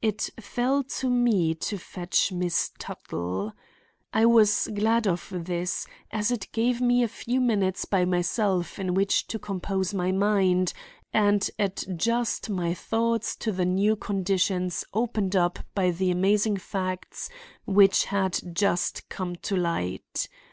[0.00, 3.52] It fell to me to fetch Miss Tuttle.
[4.14, 8.94] I was glad of this, as it gave me a few minutes by myself in
[8.94, 10.72] which to compose my mind
[11.12, 17.28] and adjust my thoughts to the new conditions opened up by the amazing facts
[17.64, 20.28] which had just come to light.